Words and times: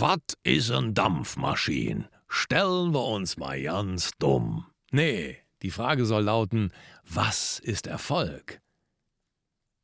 Was 0.00 0.20
is 0.44 0.70
ein 0.70 0.94
Dampfmaschin? 0.94 2.06
Stellen 2.28 2.94
wir 2.94 3.04
uns 3.04 3.36
mal 3.36 3.60
ganz 3.60 4.12
dumm. 4.20 4.64
Nee, 4.92 5.38
die 5.62 5.72
Frage 5.72 6.06
soll 6.06 6.22
lauten, 6.22 6.72
was 7.02 7.58
ist 7.58 7.88
Erfolg? 7.88 8.60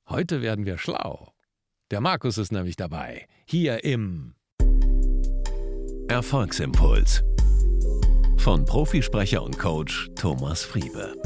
Heute 0.09 0.41
werden 0.41 0.67
wir 0.67 0.79
schlau. 0.79 1.33
Der 1.91 2.01
Markus 2.01 2.39
ist 2.39 2.53
nämlich 2.53 2.77
dabei, 2.77 3.27
hier 3.45 3.83
im 3.83 4.37
Erfolgsimpuls 6.07 7.25
von 8.37 8.65
Profisprecher 8.67 9.43
und 9.43 9.59
Coach 9.59 10.11
Thomas 10.15 10.63
Friebe. 10.63 11.21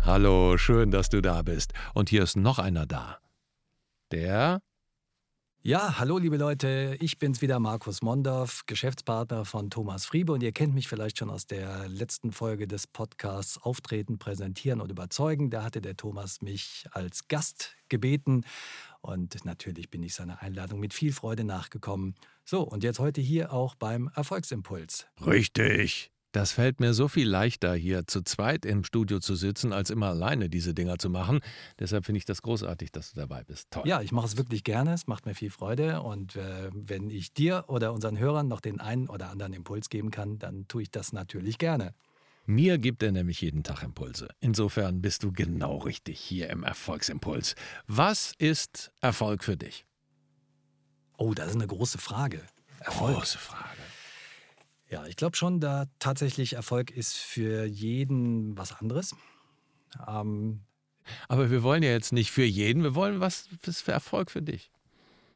Hallo, 0.00 0.58
schön, 0.58 0.90
dass 0.90 1.08
du 1.08 1.22
da 1.22 1.42
bist. 1.42 1.72
Und 1.94 2.08
hier 2.08 2.24
ist 2.24 2.36
noch 2.36 2.58
einer 2.58 2.86
da. 2.86 3.18
Der 4.10 4.60
ja, 5.64 5.98
hallo 5.98 6.18
liebe 6.18 6.36
Leute, 6.36 6.96
ich 7.00 7.18
bin's 7.18 7.40
wieder, 7.40 7.60
Markus 7.60 8.02
Mondorf, 8.02 8.62
Geschäftspartner 8.66 9.44
von 9.44 9.70
Thomas 9.70 10.04
Friebe 10.04 10.32
und 10.32 10.42
ihr 10.42 10.52
kennt 10.52 10.74
mich 10.74 10.88
vielleicht 10.88 11.18
schon 11.18 11.30
aus 11.30 11.46
der 11.46 11.88
letzten 11.88 12.32
Folge 12.32 12.66
des 12.66 12.86
Podcasts 12.86 13.58
Auftreten, 13.58 14.18
Präsentieren 14.18 14.80
und 14.80 14.90
Überzeugen. 14.90 15.50
Da 15.50 15.62
hatte 15.62 15.80
der 15.80 15.96
Thomas 15.96 16.42
mich 16.42 16.86
als 16.92 17.28
Gast 17.28 17.76
gebeten 17.88 18.44
und 19.00 19.44
natürlich 19.44 19.90
bin 19.90 20.02
ich 20.02 20.14
seiner 20.14 20.42
Einladung 20.42 20.80
mit 20.80 20.94
viel 20.94 21.12
Freude 21.12 21.44
nachgekommen. 21.44 22.14
So, 22.44 22.62
und 22.62 22.82
jetzt 22.82 22.98
heute 22.98 23.20
hier 23.20 23.52
auch 23.52 23.74
beim 23.74 24.10
Erfolgsimpuls. 24.14 25.06
Richtig. 25.24 26.11
Das 26.32 26.52
fällt 26.52 26.80
mir 26.80 26.94
so 26.94 27.08
viel 27.08 27.28
leichter, 27.28 27.74
hier 27.74 28.06
zu 28.06 28.22
zweit 28.22 28.64
im 28.64 28.84
Studio 28.84 29.20
zu 29.20 29.34
sitzen, 29.34 29.72
als 29.72 29.90
immer 29.90 30.08
alleine 30.08 30.48
diese 30.48 30.72
Dinger 30.72 30.98
zu 30.98 31.10
machen. 31.10 31.40
Deshalb 31.78 32.06
finde 32.06 32.18
ich 32.18 32.24
das 32.24 32.40
großartig, 32.40 32.90
dass 32.90 33.12
du 33.12 33.20
dabei 33.20 33.44
bist. 33.44 33.70
Toll. 33.70 33.86
Ja, 33.86 34.00
ich 34.00 34.12
mache 34.12 34.26
es 34.26 34.36
wirklich 34.38 34.64
gerne. 34.64 34.94
Es 34.94 35.06
macht 35.06 35.26
mir 35.26 35.34
viel 35.34 35.50
Freude. 35.50 36.00
Und 36.00 36.36
äh, 36.36 36.70
wenn 36.72 37.10
ich 37.10 37.34
dir 37.34 37.64
oder 37.68 37.92
unseren 37.92 38.18
Hörern 38.18 38.48
noch 38.48 38.60
den 38.60 38.80
einen 38.80 39.08
oder 39.08 39.30
anderen 39.30 39.52
Impuls 39.52 39.90
geben 39.90 40.10
kann, 40.10 40.38
dann 40.38 40.66
tue 40.68 40.82
ich 40.82 40.90
das 40.90 41.12
natürlich 41.12 41.58
gerne. 41.58 41.94
Mir 42.46 42.78
gibt 42.78 43.02
er 43.02 43.12
nämlich 43.12 43.40
jeden 43.40 43.62
Tag 43.62 43.82
Impulse. 43.82 44.28
Insofern 44.40 45.00
bist 45.00 45.22
du 45.22 45.32
genau 45.32 45.78
richtig 45.78 46.18
hier 46.18 46.50
im 46.50 46.64
Erfolgsimpuls. 46.64 47.54
Was 47.86 48.32
ist 48.38 48.90
Erfolg 49.00 49.44
für 49.44 49.56
dich? 49.56 49.84
Oh, 51.18 51.34
das 51.34 51.48
ist 51.48 51.54
eine 51.54 51.68
große 51.68 51.98
Frage. 51.98 52.42
Erfolg. 52.80 53.16
Große 53.16 53.38
Frage. 53.38 53.71
Ja, 54.92 55.06
ich 55.06 55.16
glaube 55.16 55.38
schon, 55.38 55.58
da 55.58 55.86
tatsächlich 56.00 56.52
Erfolg 56.52 56.90
ist 56.90 57.14
für 57.14 57.64
jeden 57.64 58.58
was 58.58 58.78
anderes. 58.78 59.16
Ähm, 60.06 60.66
Aber 61.28 61.50
wir 61.50 61.62
wollen 61.62 61.82
ja 61.82 61.88
jetzt 61.88 62.12
nicht 62.12 62.30
für 62.30 62.44
jeden, 62.44 62.82
wir 62.82 62.94
wollen 62.94 63.18
was 63.18 63.48
für 63.62 63.90
Erfolg 63.90 64.30
für 64.30 64.42
dich. 64.42 64.70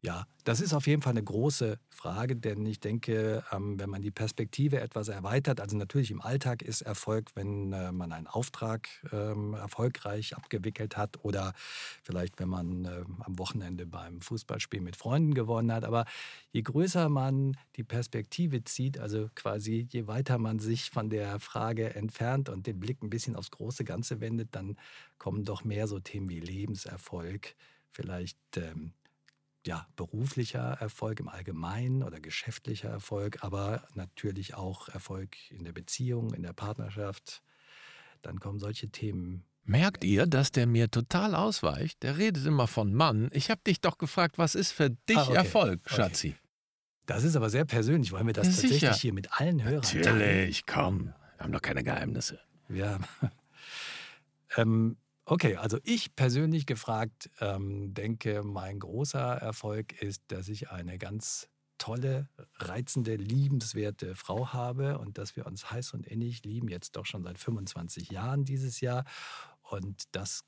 Ja, 0.03 0.27
das 0.45 0.61
ist 0.61 0.75
auf 0.75 0.87
jeden 0.87 1.03
Fall 1.03 1.13
eine 1.13 1.25
große 1.25 1.79
Frage, 1.89 2.37
denn 2.37 2.65
ich 2.67 2.79
denke, 2.81 3.43
ähm, 3.51 3.81
wenn 3.81 3.91
man 3.91 4.03
die 4.03 4.11
Perspektive 4.11 4.81
etwas 4.81 5.09
erweitert, 5.09 5.61
also 5.61 5.77
natürlich 5.77 6.11
im 6.11 6.21
Alltag 6.21 6.63
ist 6.63 6.83
Erfolg, 6.83 7.31
wenn 7.35 7.73
äh, 7.73 7.91
man 7.93 8.13
einen 8.13 8.27
Auftrag 8.27 8.89
ähm, 9.11 9.55
erfolgreich 9.55 10.37
abgewickelt 10.37 10.97
hat 10.97 11.25
oder 11.25 11.55
vielleicht, 12.03 12.39
wenn 12.39 12.49
man 12.49 12.85
äh, 12.85 13.05
am 13.21 13.39
Wochenende 13.39 13.87
beim 13.87 14.21
Fußballspiel 14.21 14.81
mit 14.81 14.97
Freunden 14.97 15.35
gewonnen 15.35 15.73
hat. 15.73 15.85
Aber 15.85 16.05
je 16.53 16.63
größer 16.63 17.09
man 17.09 17.57
die 17.77 17.85
Perspektive 17.85 18.63
zieht, 18.65 18.99
also 18.99 19.29
quasi 19.35 19.89
je 19.91 20.07
weiter 20.07 20.39
man 20.39 20.59
sich 20.59 20.91
von 20.91 21.11
der 21.11 21.41
Frage 21.41 21.95
entfernt 21.95 22.49
und 22.49 22.67
den 22.67 22.79
Blick 22.79 23.03
ein 23.03 23.11
bisschen 23.11 23.35
aufs 23.35 23.51
große 23.51 23.85
Ganze 23.85 24.21
wendet, 24.21 24.55
dann 24.55 24.77
kommen 25.19 25.45
doch 25.45 25.65
mehr 25.65 25.89
so 25.89 25.99
Themen 25.99 26.29
wie 26.29 26.41
Lebenserfolg, 26.41 27.57
vielleicht 27.91 28.39
ähm, 28.57 28.93
ja, 29.67 29.87
beruflicher 29.97 30.77
Erfolg 30.81 31.21
im 31.21 31.29
Allgemeinen 31.29 32.03
oder 32.03 32.21
geschäftlicher 32.21 32.89
Erfolg, 32.89 33.39
aber 33.43 33.83
natürlich 33.95 34.55
auch 34.55 34.89
Erfolg 34.89 35.37
in 35.51 35.65
der 35.65 35.73
Beziehung, 35.73 36.33
in 36.35 36.43
der 36.43 36.53
Partnerschaft. 36.53 37.43
Dann 38.23 38.41
kommen 38.41 38.59
solche 38.59 38.89
Themen. 38.89 39.45
Merkt 39.65 40.05
ihr, 40.05 40.27
dass 40.27 40.53
der 40.53 40.67
mir 40.67 40.91
total 40.91 41.35
ausweicht? 41.35 42.03
Der 42.03 42.19
redet 42.19 42.47
immer 42.47 42.69
von 42.69 42.95
Mann. 42.95 43.29
Ich 43.33 43.51
habe 43.51 43.61
dich 43.67 43.81
doch 43.81 43.99
gefragt, 43.99 44.39
was 44.39 44.55
ist 44.55 44.73
für 44.73 44.91
dich 44.91 45.17
ah, 45.17 45.25
okay. 45.25 45.35
Erfolg, 45.35 45.81
Schatzi? 45.91 46.29
Okay. 46.29 46.39
Das 47.07 47.25
ist 47.25 47.37
aber 47.37 47.51
sehr 47.51 47.65
persönlich. 47.65 48.13
Wollen 48.13 48.27
wir 48.27 48.35
das 48.35 48.47
ja, 48.47 48.53
tatsächlich 48.53 48.81
sicher. 48.81 48.95
hier 48.95 49.13
mit 49.13 49.41
allen 49.41 49.63
Hörern 49.63 49.83
Natürlich, 49.83 50.67
komm. 50.67 51.13
Wir 51.37 51.45
haben 51.45 51.53
doch 51.53 51.63
keine 51.63 51.85
Geheimnisse. 51.85 52.41
Ja. 52.69 52.99
ähm, 54.57 54.97
Okay, 55.29 55.57
also 55.57 55.79
ich 55.83 56.15
persönlich 56.15 56.67
gefragt 56.67 57.31
ähm, 57.41 57.93
denke, 57.95 58.45
mein 58.45 58.79
großer 58.79 59.19
Erfolg 59.19 60.01
ist, 60.01 60.23
dass 60.29 60.49
ich 60.49 60.71
eine 60.71 60.99
ganz 60.99 61.49
tolle, 61.79 62.29
reizende, 62.55 63.17
liebenswerte 63.17 64.15
Frau 64.15 64.53
habe 64.53 64.99
und 64.99 65.19
dass 65.19 65.35
wir 65.35 65.47
uns 65.47 65.69
heiß 65.69 65.95
und 65.95 66.07
innig 66.07 66.45
lieben, 66.45 66.69
jetzt 66.69 66.95
doch 66.95 67.07
schon 67.07 67.25
seit 67.25 67.39
25 67.39 68.11
Jahren 68.11 68.45
dieses 68.45 68.81
Jahr. 68.81 69.05
Und 69.63 70.05
das 70.13 70.45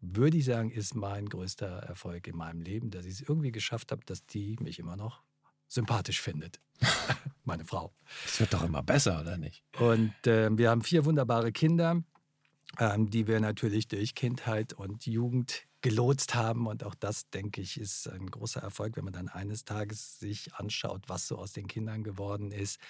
würde 0.00 0.36
ich 0.36 0.44
sagen, 0.44 0.70
ist 0.70 0.94
mein 0.94 1.26
größter 1.26 1.78
Erfolg 1.78 2.26
in 2.26 2.36
meinem 2.36 2.60
Leben, 2.60 2.90
dass 2.90 3.06
ich 3.06 3.14
es 3.14 3.20
irgendwie 3.22 3.52
geschafft 3.52 3.90
habe, 3.90 4.04
dass 4.04 4.26
die 4.26 4.58
mich 4.60 4.78
immer 4.78 4.96
noch 4.96 5.22
sympathisch 5.66 6.20
findet. 6.20 6.60
Meine 7.44 7.64
Frau. 7.64 7.94
Es 8.26 8.38
wird 8.38 8.52
doch 8.52 8.64
immer 8.64 8.82
besser, 8.82 9.22
oder 9.22 9.38
nicht? 9.38 9.64
Und 9.78 10.14
äh, 10.26 10.50
wir 10.56 10.68
haben 10.68 10.82
vier 10.82 11.06
wunderbare 11.06 11.52
Kinder 11.52 12.02
die 12.80 13.26
wir 13.26 13.40
natürlich 13.40 13.88
durch 13.88 14.14
Kindheit 14.14 14.72
und 14.72 15.06
Jugend 15.06 15.64
gelotst 15.82 16.34
haben. 16.34 16.66
Und 16.66 16.84
auch 16.84 16.94
das, 16.94 17.28
denke 17.30 17.60
ich, 17.60 17.78
ist 17.78 18.08
ein 18.08 18.26
großer 18.26 18.60
Erfolg, 18.60 18.96
wenn 18.96 19.04
man 19.04 19.12
dann 19.12 19.28
eines 19.28 19.64
Tages 19.64 20.18
sich 20.18 20.54
anschaut, 20.54 21.02
was 21.08 21.28
so 21.28 21.36
aus 21.36 21.52
den 21.52 21.66
Kindern 21.66 22.02
geworden 22.02 22.52
ist. 22.52 22.80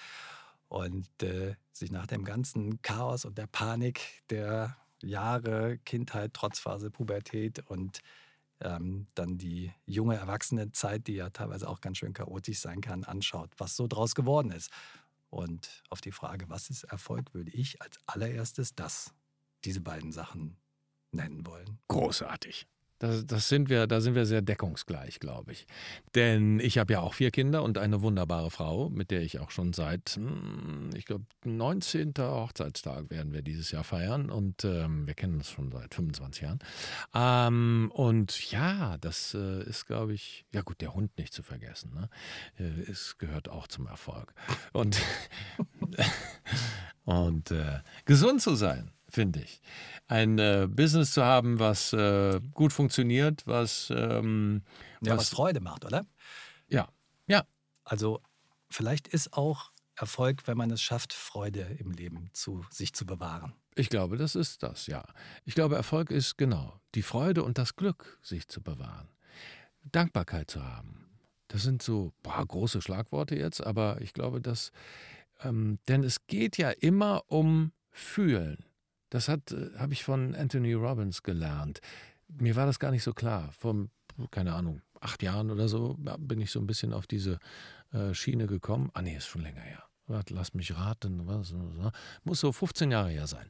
Und 0.68 1.08
äh, 1.22 1.56
sich 1.72 1.90
nach 1.90 2.06
dem 2.06 2.24
ganzen 2.24 2.80
Chaos 2.82 3.24
und 3.24 3.36
der 3.36 3.48
Panik 3.48 4.22
der 4.30 4.76
Jahre 5.02 5.78
Kindheit, 5.78 6.34
Trotzphase, 6.34 6.90
Pubertät 6.90 7.58
und 7.66 8.00
ähm, 8.60 9.08
dann 9.14 9.38
die 9.38 9.72
junge 9.86 10.16
Erwachsenenzeit, 10.16 11.08
die 11.08 11.14
ja 11.14 11.30
teilweise 11.30 11.68
auch 11.68 11.80
ganz 11.80 11.98
schön 11.98 12.12
chaotisch 12.12 12.60
sein 12.60 12.80
kann, 12.80 13.02
anschaut, 13.02 13.50
was 13.58 13.74
so 13.74 13.88
draus 13.88 14.14
geworden 14.14 14.52
ist. 14.52 14.70
Und 15.30 15.82
auf 15.88 16.00
die 16.00 16.12
Frage, 16.12 16.48
was 16.48 16.70
ist 16.70 16.84
Erfolg, 16.84 17.34
würde 17.34 17.50
ich 17.50 17.82
als 17.82 17.98
allererstes 18.06 18.74
das 18.74 19.12
diese 19.64 19.80
beiden 19.80 20.12
Sachen 20.12 20.56
nennen 21.12 21.46
wollen. 21.46 21.78
Großartig. 21.88 22.66
Das, 23.00 23.26
das, 23.26 23.48
sind 23.48 23.70
wir, 23.70 23.86
da 23.86 24.02
sind 24.02 24.14
wir 24.14 24.26
sehr 24.26 24.42
deckungsgleich, 24.42 25.20
glaube 25.20 25.52
ich. 25.52 25.66
Denn 26.14 26.60
ich 26.60 26.76
habe 26.76 26.92
ja 26.92 27.00
auch 27.00 27.14
vier 27.14 27.30
Kinder 27.30 27.62
und 27.62 27.78
eine 27.78 28.02
wunderbare 28.02 28.50
Frau, 28.50 28.90
mit 28.90 29.10
der 29.10 29.22
ich 29.22 29.38
auch 29.38 29.50
schon 29.50 29.72
seit, 29.72 30.10
hm, 30.10 30.90
ich 30.94 31.06
glaube, 31.06 31.24
19. 31.44 32.12
Hochzeitstag 32.18 33.08
werden 33.08 33.32
wir 33.32 33.40
dieses 33.40 33.70
Jahr 33.70 33.84
feiern. 33.84 34.30
Und 34.30 34.66
ähm, 34.66 35.06
wir 35.06 35.14
kennen 35.14 35.36
uns 35.36 35.48
schon 35.48 35.72
seit 35.72 35.94
25 35.94 36.42
Jahren. 36.42 36.58
Ähm, 37.14 37.90
und 37.94 38.50
ja, 38.50 38.98
das 38.98 39.32
äh, 39.32 39.62
ist, 39.62 39.86
glaube 39.86 40.12
ich, 40.12 40.44
ja 40.52 40.60
gut, 40.60 40.82
der 40.82 40.92
Hund 40.92 41.16
nicht 41.16 41.32
zu 41.32 41.42
vergessen. 41.42 41.94
Ne? 41.94 42.10
Äh, 42.58 42.82
es 42.90 43.16
gehört 43.16 43.48
auch 43.48 43.66
zum 43.66 43.86
Erfolg. 43.86 44.34
Und, 44.74 45.00
und 47.04 47.50
äh, 47.50 47.78
gesund 48.04 48.42
zu 48.42 48.56
sein 48.56 48.92
finde 49.10 49.40
ich. 49.40 49.60
Ein 50.06 50.38
äh, 50.38 50.68
Business 50.68 51.12
zu 51.12 51.24
haben, 51.24 51.58
was 51.58 51.92
äh, 51.92 52.40
gut 52.54 52.72
funktioniert, 52.72 53.46
was, 53.46 53.90
ähm, 53.94 54.62
ja, 55.02 55.12
was, 55.12 55.18
was 55.18 55.28
Freude 55.30 55.60
macht, 55.60 55.84
oder? 55.84 56.06
Ja, 56.68 56.88
ja. 57.26 57.44
Also 57.84 58.20
vielleicht 58.70 59.08
ist 59.08 59.32
auch 59.34 59.72
Erfolg, 59.96 60.46
wenn 60.46 60.56
man 60.56 60.70
es 60.70 60.80
schafft, 60.80 61.12
Freude 61.12 61.62
im 61.78 61.90
Leben 61.90 62.30
zu 62.32 62.64
sich 62.70 62.94
zu 62.94 63.04
bewahren. 63.04 63.54
Ich 63.74 63.88
glaube, 63.88 64.16
das 64.16 64.34
ist 64.34 64.62
das, 64.62 64.86
ja. 64.86 65.04
Ich 65.44 65.54
glaube, 65.54 65.76
Erfolg 65.76 66.10
ist 66.10 66.38
genau 66.38 66.80
die 66.94 67.02
Freude 67.02 67.42
und 67.44 67.58
das 67.58 67.76
Glück, 67.76 68.18
sich 68.22 68.48
zu 68.48 68.62
bewahren. 68.62 69.08
Dankbarkeit 69.84 70.50
zu 70.50 70.64
haben. 70.64 71.10
Das 71.48 71.62
sind 71.62 71.82
so 71.82 72.12
boah, 72.22 72.44
große 72.46 72.80
Schlagworte 72.80 73.36
jetzt, 73.36 73.64
aber 73.64 74.00
ich 74.00 74.12
glaube, 74.12 74.40
dass, 74.40 74.72
ähm, 75.42 75.78
denn 75.88 76.04
es 76.04 76.26
geht 76.26 76.58
ja 76.58 76.70
immer 76.70 77.24
um 77.26 77.72
Fühlen. 77.90 78.64
Das 79.10 79.28
äh, 79.28 79.38
habe 79.76 79.92
ich 79.92 80.04
von 80.04 80.34
Anthony 80.34 80.72
Robbins 80.72 81.22
gelernt. 81.22 81.80
Mir 82.28 82.56
war 82.56 82.66
das 82.66 82.78
gar 82.78 82.90
nicht 82.90 83.02
so 83.02 83.12
klar. 83.12 83.50
Vor, 83.52 83.88
keine 84.30 84.54
Ahnung, 84.54 84.82
acht 85.00 85.22
Jahren 85.22 85.50
oder 85.50 85.68
so 85.68 85.96
bin 86.18 86.40
ich 86.40 86.50
so 86.50 86.60
ein 86.60 86.66
bisschen 86.66 86.92
auf 86.92 87.06
diese 87.06 87.38
äh, 87.92 88.14
Schiene 88.14 88.46
gekommen. 88.46 88.90
Ah, 88.94 89.02
nee, 89.02 89.16
ist 89.16 89.26
schon 89.26 89.42
länger 89.42 89.60
her. 89.60 89.84
Lass 90.28 90.54
mich 90.54 90.76
raten. 90.76 91.26
Was, 91.26 91.52
was, 91.54 91.92
muss 92.24 92.40
so 92.40 92.52
15 92.52 92.90
Jahre 92.90 93.10
her 93.10 93.26
sein. 93.26 93.46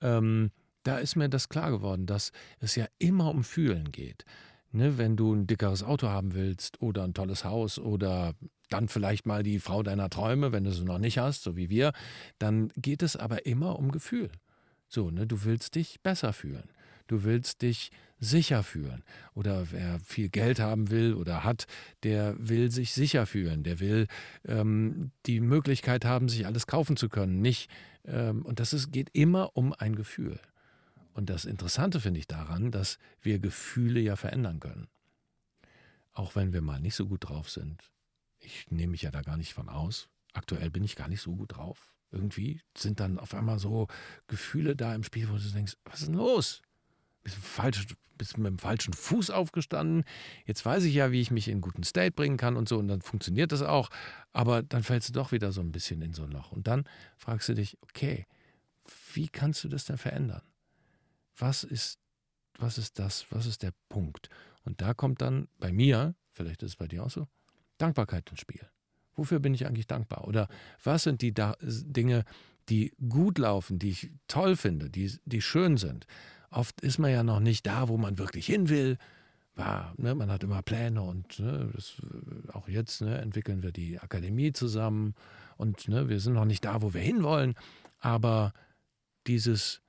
Ähm, 0.00 0.50
da 0.84 0.98
ist 0.98 1.16
mir 1.16 1.28
das 1.28 1.48
klar 1.48 1.70
geworden, 1.70 2.06
dass 2.06 2.30
es 2.60 2.76
ja 2.76 2.86
immer 2.98 3.30
um 3.30 3.42
Fühlen 3.42 3.90
geht. 3.90 4.24
Ne, 4.70 4.98
wenn 4.98 5.16
du 5.16 5.32
ein 5.32 5.46
dickeres 5.46 5.84
Auto 5.84 6.08
haben 6.08 6.34
willst 6.34 6.82
oder 6.82 7.04
ein 7.04 7.14
tolles 7.14 7.44
Haus 7.44 7.78
oder 7.78 8.34
dann 8.70 8.88
vielleicht 8.88 9.24
mal 9.24 9.44
die 9.44 9.60
Frau 9.60 9.84
deiner 9.84 10.10
Träume, 10.10 10.50
wenn 10.50 10.64
du 10.64 10.72
sie 10.72 10.84
noch 10.84 10.98
nicht 10.98 11.18
hast, 11.18 11.44
so 11.44 11.56
wie 11.56 11.70
wir, 11.70 11.92
dann 12.40 12.72
geht 12.76 13.02
es 13.02 13.14
aber 13.14 13.46
immer 13.46 13.78
um 13.78 13.92
Gefühl. 13.92 14.30
So, 14.94 15.10
ne, 15.10 15.26
du 15.26 15.42
willst 15.42 15.74
dich 15.74 16.00
besser 16.02 16.32
fühlen. 16.32 16.68
Du 17.08 17.24
willst 17.24 17.62
dich 17.62 17.90
sicher 18.20 18.62
fühlen. 18.62 19.02
Oder 19.34 19.72
wer 19.72 19.98
viel 19.98 20.28
Geld 20.28 20.60
haben 20.60 20.88
will 20.88 21.14
oder 21.14 21.42
hat, 21.42 21.66
der 22.04 22.36
will 22.38 22.70
sich 22.70 22.92
sicher 22.92 23.26
fühlen. 23.26 23.64
Der 23.64 23.80
will 23.80 24.06
ähm, 24.46 25.10
die 25.26 25.40
Möglichkeit 25.40 26.04
haben, 26.04 26.28
sich 26.28 26.46
alles 26.46 26.68
kaufen 26.68 26.96
zu 26.96 27.08
können. 27.08 27.42
Nicht, 27.42 27.68
ähm, 28.04 28.46
und 28.46 28.60
das 28.60 28.72
ist, 28.72 28.92
geht 28.92 29.10
immer 29.12 29.56
um 29.56 29.72
ein 29.72 29.96
Gefühl. 29.96 30.38
Und 31.12 31.28
das 31.28 31.44
Interessante 31.44 31.98
finde 31.98 32.20
ich 32.20 32.28
daran, 32.28 32.70
dass 32.70 33.00
wir 33.20 33.40
Gefühle 33.40 33.98
ja 33.98 34.14
verändern 34.14 34.60
können. 34.60 34.86
Auch 36.12 36.36
wenn 36.36 36.52
wir 36.52 36.62
mal 36.62 36.80
nicht 36.80 36.94
so 36.94 37.08
gut 37.08 37.28
drauf 37.28 37.50
sind. 37.50 37.82
Ich 38.38 38.70
nehme 38.70 38.92
mich 38.92 39.02
ja 39.02 39.10
da 39.10 39.22
gar 39.22 39.38
nicht 39.38 39.54
von 39.54 39.68
aus. 39.68 40.08
Aktuell 40.34 40.70
bin 40.70 40.84
ich 40.84 40.94
gar 40.94 41.08
nicht 41.08 41.20
so 41.20 41.34
gut 41.34 41.56
drauf. 41.56 41.93
Irgendwie 42.14 42.60
sind 42.76 43.00
dann 43.00 43.18
auf 43.18 43.34
einmal 43.34 43.58
so 43.58 43.88
Gefühle 44.28 44.76
da 44.76 44.94
im 44.94 45.02
Spiel, 45.02 45.28
wo 45.28 45.36
du 45.36 45.50
denkst, 45.50 45.74
was 45.84 46.00
ist 46.00 46.06
denn 46.06 46.14
los? 46.14 46.62
Bist, 47.22 47.36
falsch, 47.36 47.86
bist 48.16 48.38
mit 48.38 48.46
dem 48.46 48.58
falschen 48.58 48.94
Fuß 48.94 49.30
aufgestanden. 49.30 50.04
Jetzt 50.46 50.64
weiß 50.64 50.84
ich 50.84 50.94
ja, 50.94 51.10
wie 51.10 51.20
ich 51.20 51.30
mich 51.30 51.48
in 51.48 51.54
einen 51.54 51.60
guten 51.60 51.82
State 51.82 52.12
bringen 52.12 52.36
kann 52.36 52.56
und 52.56 52.68
so, 52.68 52.78
und 52.78 52.88
dann 52.88 53.02
funktioniert 53.02 53.50
das 53.50 53.62
auch. 53.62 53.90
Aber 54.32 54.62
dann 54.62 54.82
fällst 54.82 55.08
du 55.08 55.12
doch 55.12 55.32
wieder 55.32 55.52
so 55.52 55.60
ein 55.60 55.72
bisschen 55.72 56.02
in 56.02 56.14
so 56.14 56.22
ein 56.22 56.30
Loch. 56.30 56.52
Und 56.52 56.68
dann 56.68 56.84
fragst 57.16 57.48
du 57.48 57.54
dich, 57.54 57.76
okay, 57.82 58.26
wie 59.12 59.28
kannst 59.28 59.64
du 59.64 59.68
das 59.68 59.84
denn 59.84 59.98
verändern? 59.98 60.42
Was 61.36 61.64
ist, 61.64 61.98
was 62.58 62.78
ist 62.78 62.98
das? 62.98 63.26
Was 63.30 63.46
ist 63.46 63.62
der 63.62 63.72
Punkt? 63.88 64.28
Und 64.64 64.80
da 64.80 64.94
kommt 64.94 65.20
dann 65.20 65.48
bei 65.58 65.72
mir, 65.72 66.14
vielleicht 66.32 66.62
ist 66.62 66.72
es 66.72 66.76
bei 66.76 66.86
dir 66.86 67.04
auch 67.04 67.10
so, 67.10 67.26
Dankbarkeit 67.78 68.30
ins 68.30 68.40
Spiel. 68.40 68.68
Wofür 69.16 69.38
bin 69.38 69.54
ich 69.54 69.66
eigentlich 69.66 69.86
dankbar? 69.86 70.26
Oder 70.26 70.48
was 70.82 71.04
sind 71.04 71.22
die 71.22 71.32
da 71.32 71.56
Dinge, 71.60 72.24
die 72.68 72.92
gut 73.08 73.38
laufen, 73.38 73.78
die 73.78 73.90
ich 73.90 74.10
toll 74.28 74.56
finde, 74.56 74.90
die, 74.90 75.12
die 75.24 75.42
schön 75.42 75.76
sind? 75.76 76.06
Oft 76.50 76.80
ist 76.80 76.98
man 76.98 77.10
ja 77.10 77.22
noch 77.22 77.40
nicht 77.40 77.66
da, 77.66 77.88
wo 77.88 77.96
man 77.96 78.18
wirklich 78.18 78.46
hin 78.46 78.68
will. 78.68 78.98
War, 79.56 79.94
ne, 79.98 80.14
man 80.14 80.30
hat 80.30 80.42
immer 80.42 80.62
Pläne 80.62 81.02
und 81.02 81.38
ne, 81.38 81.70
das, 81.74 81.94
auch 82.52 82.68
jetzt 82.68 83.02
ne, 83.02 83.18
entwickeln 83.18 83.62
wir 83.62 83.70
die 83.70 83.98
Akademie 84.00 84.52
zusammen 84.52 85.14
und 85.56 85.88
ne, 85.88 86.08
wir 86.08 86.18
sind 86.20 86.34
noch 86.34 86.44
nicht 86.44 86.64
da, 86.64 86.82
wo 86.82 86.92
wir 86.94 87.00
hinwollen. 87.00 87.54
Aber 88.00 88.52
dieses, 89.26 89.80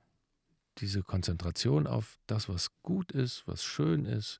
diese 0.78 1.02
Konzentration 1.02 1.86
auf 1.86 2.18
das, 2.26 2.48
was 2.48 2.70
gut 2.82 3.12
ist, 3.12 3.46
was 3.46 3.64
schön 3.64 4.04
ist, 4.04 4.38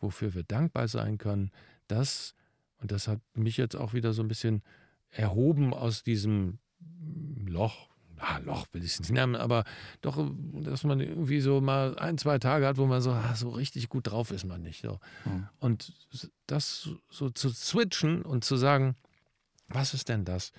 wofür 0.00 0.34
wir 0.34 0.42
dankbar 0.42 0.88
sein 0.88 1.18
können, 1.18 1.50
das 1.86 2.34
und 2.80 2.92
das 2.92 3.08
hat 3.08 3.20
mich 3.34 3.56
jetzt 3.56 3.76
auch 3.76 3.92
wieder 3.92 4.12
so 4.12 4.22
ein 4.22 4.28
bisschen 4.28 4.62
erhoben 5.10 5.74
aus 5.74 6.02
diesem 6.02 6.58
Loch. 7.46 7.88
Ah, 8.20 8.38
Loch 8.38 8.66
will 8.72 8.82
ich 8.82 8.92
es 8.92 9.00
nicht 9.00 9.12
nennen, 9.12 9.36
aber 9.36 9.64
doch, 10.00 10.28
dass 10.62 10.82
man 10.82 11.00
irgendwie 11.00 11.40
so 11.40 11.60
mal 11.60 11.96
ein, 11.98 12.18
zwei 12.18 12.38
Tage 12.38 12.66
hat, 12.66 12.76
wo 12.76 12.86
man 12.86 13.00
so, 13.00 13.12
ah, 13.12 13.34
so 13.36 13.50
richtig 13.50 13.88
gut 13.88 14.08
drauf 14.08 14.32
ist 14.32 14.44
man 14.44 14.62
nicht. 14.62 14.82
So. 14.82 14.98
Mhm. 15.24 15.48
Und 15.60 15.92
das 16.46 16.90
so 17.10 17.30
zu 17.30 17.50
switchen 17.50 18.22
und 18.22 18.44
zu 18.44 18.56
sagen, 18.56 18.96
was 19.68 19.94
ist 19.94 20.08
denn 20.08 20.24
das, 20.24 20.52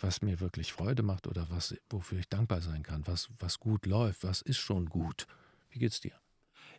was 0.00 0.22
mir 0.22 0.40
wirklich 0.40 0.72
Freude 0.72 1.02
macht 1.02 1.26
oder 1.26 1.50
was, 1.50 1.74
wofür 1.90 2.18
ich 2.18 2.28
dankbar 2.28 2.60
sein 2.60 2.82
kann, 2.82 3.06
was, 3.06 3.28
was 3.38 3.60
gut 3.60 3.84
läuft, 3.86 4.24
was 4.24 4.40
ist 4.40 4.58
schon 4.58 4.86
gut. 4.86 5.26
Wie 5.68 5.78
geht's 5.78 6.00
dir? 6.00 6.12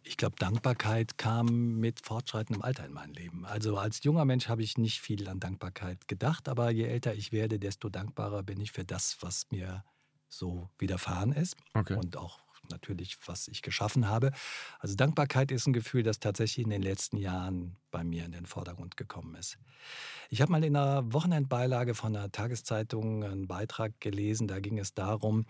Ich 0.05 0.17
glaube, 0.17 0.35
Dankbarkeit 0.37 1.17
kam 1.17 1.79
mit 1.79 2.05
fortschreitendem 2.05 2.61
Alter 2.61 2.85
in 2.85 2.93
mein 2.93 3.13
Leben. 3.13 3.45
Also 3.45 3.77
als 3.77 4.03
junger 4.03 4.25
Mensch 4.25 4.49
habe 4.49 4.61
ich 4.61 4.77
nicht 4.77 4.99
viel 4.99 5.29
an 5.29 5.39
Dankbarkeit 5.39 6.07
gedacht, 6.07 6.49
aber 6.49 6.71
je 6.71 6.83
älter 6.83 7.13
ich 7.13 7.31
werde, 7.31 7.57
desto 7.57 7.89
dankbarer 7.89 8.43
bin 8.43 8.59
ich 8.59 8.71
für 8.71 8.83
das, 8.83 9.17
was 9.21 9.47
mir 9.49 9.83
so 10.27 10.69
widerfahren 10.77 11.31
ist 11.31 11.55
okay. 11.73 11.95
und 11.95 12.17
auch 12.17 12.39
natürlich, 12.69 13.17
was 13.25 13.47
ich 13.47 13.61
geschaffen 13.61 14.07
habe. 14.07 14.31
Also 14.79 14.95
Dankbarkeit 14.95 15.51
ist 15.51 15.67
ein 15.67 15.73
Gefühl, 15.73 16.03
das 16.03 16.19
tatsächlich 16.19 16.63
in 16.63 16.69
den 16.69 16.81
letzten 16.81 17.17
Jahren 17.17 17.77
bei 17.91 18.03
mir 18.03 18.25
in 18.25 18.31
den 18.31 18.45
Vordergrund 18.45 18.97
gekommen 18.97 19.35
ist. 19.35 19.57
Ich 20.29 20.41
habe 20.41 20.51
mal 20.51 20.63
in 20.63 20.75
einer 20.75 21.11
Wochenendbeilage 21.13 21.93
von 21.93 22.15
einer 22.15 22.31
Tageszeitung 22.31 23.23
einen 23.23 23.47
Beitrag 23.47 23.99
gelesen, 23.99 24.47
da 24.47 24.59
ging 24.59 24.79
es 24.79 24.93
darum, 24.93 25.45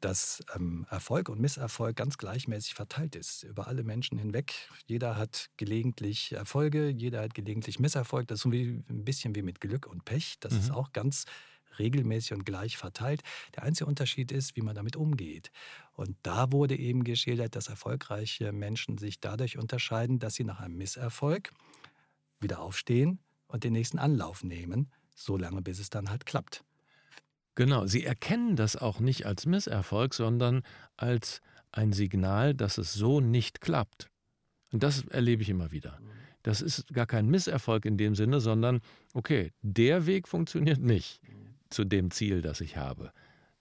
dass 0.00 0.42
ähm, 0.54 0.86
Erfolg 0.90 1.28
und 1.28 1.40
Misserfolg 1.40 1.96
ganz 1.96 2.18
gleichmäßig 2.18 2.74
verteilt 2.74 3.14
ist 3.14 3.42
über 3.42 3.68
alle 3.68 3.84
Menschen 3.84 4.18
hinweg. 4.18 4.54
Jeder 4.86 5.16
hat 5.16 5.50
gelegentlich 5.56 6.32
Erfolge, 6.32 6.88
jeder 6.88 7.22
hat 7.22 7.34
gelegentlich 7.34 7.78
Misserfolg. 7.78 8.26
Das 8.26 8.40
ist 8.40 8.46
ein 8.46 9.04
bisschen 9.04 9.34
wie 9.34 9.42
mit 9.42 9.60
Glück 9.60 9.86
und 9.86 10.04
Pech. 10.04 10.36
Das 10.40 10.54
mhm. 10.54 10.58
ist 10.60 10.70
auch 10.70 10.92
ganz 10.92 11.26
regelmäßig 11.78 12.32
und 12.32 12.46
gleich 12.46 12.76
verteilt. 12.76 13.22
Der 13.54 13.64
einzige 13.64 13.88
Unterschied 13.88 14.32
ist, 14.32 14.56
wie 14.56 14.62
man 14.62 14.74
damit 14.74 14.96
umgeht. 14.96 15.50
Und 15.92 16.16
da 16.22 16.52
wurde 16.52 16.76
eben 16.76 17.04
geschildert, 17.04 17.56
dass 17.56 17.68
erfolgreiche 17.68 18.52
Menschen 18.52 18.98
sich 18.98 19.20
dadurch 19.20 19.58
unterscheiden, 19.58 20.18
dass 20.18 20.34
sie 20.34 20.44
nach 20.44 20.60
einem 20.60 20.76
Misserfolg 20.76 21.52
wieder 22.40 22.60
aufstehen 22.60 23.20
und 23.46 23.64
den 23.64 23.72
nächsten 23.72 23.98
Anlauf 23.98 24.42
nehmen, 24.42 24.90
solange 25.14 25.62
bis 25.62 25.78
es 25.78 25.90
dann 25.90 26.10
halt 26.10 26.26
klappt. 26.26 26.64
Genau, 27.54 27.86
sie 27.86 28.04
erkennen 28.04 28.56
das 28.56 28.76
auch 28.76 29.00
nicht 29.00 29.26
als 29.26 29.46
Misserfolg, 29.46 30.14
sondern 30.14 30.62
als 30.96 31.40
ein 31.70 31.92
Signal, 31.92 32.54
dass 32.54 32.78
es 32.78 32.92
so 32.92 33.20
nicht 33.20 33.60
klappt. 33.60 34.08
Und 34.72 34.82
das 34.82 35.04
erlebe 35.06 35.42
ich 35.42 35.48
immer 35.48 35.70
wieder. 35.70 36.00
Das 36.42 36.60
ist 36.60 36.92
gar 36.92 37.06
kein 37.06 37.28
Misserfolg 37.28 37.84
in 37.84 37.96
dem 37.96 38.14
Sinne, 38.14 38.40
sondern, 38.40 38.80
okay, 39.14 39.52
der 39.62 40.06
Weg 40.06 40.28
funktioniert 40.28 40.80
nicht 40.80 41.20
zu 41.70 41.84
dem 41.84 42.10
Ziel, 42.10 42.42
das 42.42 42.60
ich 42.60 42.76
habe. 42.76 43.12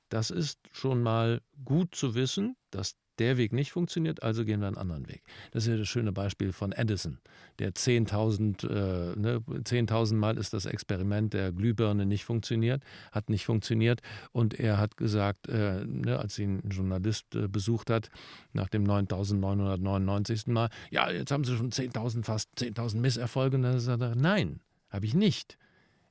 Das 0.09 0.31
ist 0.31 0.59
schon 0.71 1.01
mal 1.01 1.41
gut 1.63 1.95
zu 1.95 2.13
wissen, 2.13 2.55
dass 2.71 2.95
der 3.19 3.37
Weg 3.37 3.53
nicht 3.53 3.71
funktioniert, 3.71 4.23
also 4.23 4.45
gehen 4.45 4.59
wir 4.59 4.67
einen 4.67 4.77
anderen 4.77 5.07
Weg. 5.07 5.23
Das 5.51 5.63
ist 5.63 5.69
ja 5.69 5.77
das 5.77 5.87
schöne 5.87 6.11
Beispiel 6.11 6.51
von 6.51 6.71
Edison, 6.71 7.19
der 7.59 7.73
10.000 7.73 8.67
äh, 8.67 9.19
ne, 9.19 9.43
10 9.63 10.17
Mal 10.17 10.37
ist 10.37 10.53
das 10.53 10.65
Experiment 10.65 11.33
der 11.33 11.51
Glühbirne 11.51 12.05
nicht 12.05 12.25
funktioniert, 12.25 12.83
hat 13.11 13.29
nicht 13.29 13.45
funktioniert 13.45 14.01
und 14.31 14.59
er 14.59 14.77
hat 14.77 14.97
gesagt, 14.97 15.47
äh, 15.47 15.85
ne, 15.85 16.19
als 16.19 16.39
ihn 16.39 16.61
ein 16.63 16.69
Journalist 16.69 17.35
äh, 17.35 17.47
besucht 17.47 17.89
hat, 17.89 18.09
nach 18.53 18.69
dem 18.69 18.85
9.999. 18.85 20.51
Mal, 20.51 20.69
ja, 20.91 21.09
jetzt 21.09 21.31
haben 21.31 21.43
Sie 21.43 21.55
schon 21.55 21.71
10.000, 21.71 22.23
fast 22.23 22.49
10.000 22.57 22.97
Misserfolge. 22.97 23.57
Und 23.57 23.63
dann 23.63 23.79
sagt 23.79 24.01
er, 24.01 24.15
nein, 24.15 24.59
habe 24.89 25.05
ich 25.05 25.13
nicht. 25.13 25.57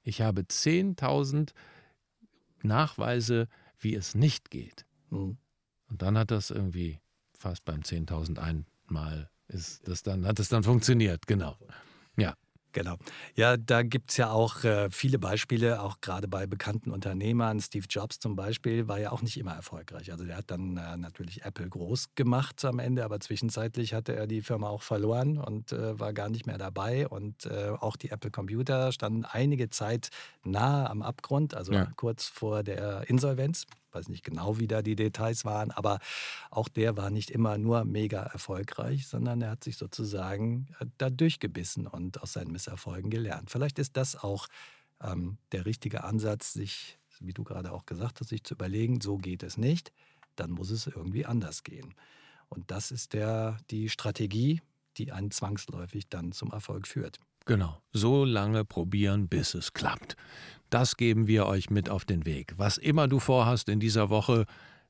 Ich 0.02 0.20
habe 0.20 0.42
10.000 0.42 1.50
Nachweise, 2.62 3.48
wie 3.78 3.94
es 3.94 4.14
nicht 4.14 4.50
geht. 4.50 4.86
Mhm. 5.10 5.36
Und 5.92 6.00
dann 6.00 6.16
hat 6.16 6.30
das 6.30 6.50
irgendwie 6.50 7.00
fast 7.38 7.66
beim 7.66 7.80
10.000 7.80 8.64
Mal 8.86 9.28
ist 9.48 9.86
das 9.86 10.02
dann, 10.02 10.26
hat 10.26 10.38
es 10.38 10.48
dann 10.48 10.62
funktioniert, 10.62 11.26
genau. 11.26 11.58
Ja. 12.16 12.34
Genau. 12.72 12.96
Ja, 13.34 13.58
da 13.58 13.82
gibt 13.82 14.12
es 14.12 14.16
ja 14.16 14.30
auch 14.30 14.64
äh, 14.64 14.88
viele 14.90 15.18
Beispiele, 15.18 15.82
auch 15.82 16.00
gerade 16.00 16.28
bei 16.28 16.46
bekannten 16.46 16.90
Unternehmern. 16.90 17.60
Steve 17.60 17.84
Jobs 17.86 18.18
zum 18.18 18.34
Beispiel 18.34 18.88
war 18.88 18.98
ja 18.98 19.12
auch 19.12 19.20
nicht 19.20 19.36
immer 19.36 19.52
erfolgreich. 19.52 20.10
Also 20.10 20.24
der 20.24 20.38
hat 20.38 20.50
dann 20.50 20.78
äh, 20.78 20.96
natürlich 20.96 21.44
Apple 21.44 21.68
groß 21.68 22.14
gemacht 22.14 22.64
am 22.64 22.78
Ende, 22.78 23.04
aber 23.04 23.20
zwischenzeitlich 23.20 23.92
hatte 23.92 24.16
er 24.16 24.26
die 24.26 24.40
Firma 24.40 24.70
auch 24.70 24.82
verloren 24.82 25.36
und 25.36 25.72
äh, 25.72 26.00
war 26.00 26.14
gar 26.14 26.30
nicht 26.30 26.46
mehr 26.46 26.56
dabei. 26.56 27.06
Und 27.06 27.44
äh, 27.44 27.72
auch 27.78 27.96
die 27.96 28.08
Apple 28.08 28.30
Computer 28.30 28.90
standen 28.92 29.26
einige 29.26 29.68
Zeit 29.68 30.08
nahe 30.42 30.88
am 30.88 31.02
Abgrund, 31.02 31.54
also 31.54 31.74
ja. 31.74 31.92
kurz 31.96 32.24
vor 32.24 32.62
der 32.62 33.10
Insolvenz 33.10 33.66
weiß 33.94 34.08
nicht 34.08 34.24
genau, 34.24 34.58
wie 34.58 34.66
da 34.66 34.82
die 34.82 34.96
Details 34.96 35.44
waren, 35.44 35.70
aber 35.70 35.98
auch 36.50 36.68
der 36.68 36.96
war 36.96 37.10
nicht 37.10 37.30
immer 37.30 37.58
nur 37.58 37.84
mega 37.84 38.22
erfolgreich, 38.22 39.06
sondern 39.06 39.42
er 39.42 39.50
hat 39.50 39.64
sich 39.64 39.76
sozusagen 39.76 40.68
äh, 40.80 40.86
da 40.98 41.10
durchgebissen 41.10 41.86
und 41.86 42.22
aus 42.22 42.32
seinen 42.32 42.52
Misserfolgen 42.52 43.10
gelernt. 43.10 43.50
Vielleicht 43.50 43.78
ist 43.78 43.96
das 43.96 44.16
auch 44.16 44.48
ähm, 45.02 45.38
der 45.52 45.66
richtige 45.66 46.04
Ansatz, 46.04 46.52
sich, 46.52 46.98
wie 47.20 47.32
du 47.32 47.44
gerade 47.44 47.72
auch 47.72 47.86
gesagt 47.86 48.20
hast, 48.20 48.28
sich 48.28 48.44
zu 48.44 48.54
überlegen, 48.54 49.00
so 49.00 49.18
geht 49.18 49.42
es 49.42 49.56
nicht, 49.56 49.92
dann 50.36 50.50
muss 50.50 50.70
es 50.70 50.86
irgendwie 50.86 51.26
anders 51.26 51.62
gehen. 51.62 51.94
Und 52.48 52.70
das 52.70 52.90
ist 52.90 53.12
der, 53.12 53.58
die 53.70 53.88
Strategie, 53.88 54.60
die 54.98 55.12
einen 55.12 55.30
zwangsläufig 55.30 56.08
dann 56.08 56.32
zum 56.32 56.50
Erfolg 56.50 56.86
führt. 56.86 57.18
Genau, 57.44 57.82
so 57.92 58.24
lange 58.24 58.64
probieren, 58.64 59.28
bis 59.28 59.54
es 59.54 59.72
klappt. 59.72 60.16
Das 60.70 60.96
geben 60.96 61.26
wir 61.26 61.46
euch 61.46 61.70
mit 61.70 61.90
auf 61.90 62.04
den 62.04 62.24
Weg. 62.24 62.54
Was 62.56 62.78
immer 62.78 63.08
du 63.08 63.18
vorhast 63.18 63.68
in 63.68 63.80
dieser 63.80 64.10
Woche, 64.10 64.46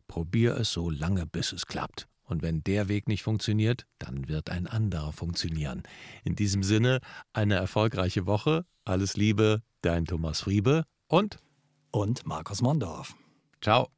probier 0.06 0.56
es 0.56 0.72
so 0.72 0.90
lange, 0.90 1.26
bis 1.26 1.52
es 1.52 1.66
klappt. 1.66 2.06
Und 2.24 2.42
wenn 2.42 2.62
der 2.62 2.88
Weg 2.88 3.08
nicht 3.08 3.22
funktioniert, 3.22 3.86
dann 3.98 4.28
wird 4.28 4.48
ein 4.50 4.66
anderer 4.66 5.12
funktionieren. 5.12 5.82
In 6.24 6.36
diesem 6.36 6.62
Sinne, 6.62 7.00
eine 7.32 7.56
erfolgreiche 7.56 8.26
Woche. 8.26 8.64
Alles 8.84 9.16
Liebe, 9.16 9.62
dein 9.80 10.04
Thomas 10.04 10.40
Friebe 10.40 10.84
und 11.08 11.38
und 11.90 12.24
Markus 12.26 12.62
Mondorf. 12.62 13.14
Ciao. 13.60 13.88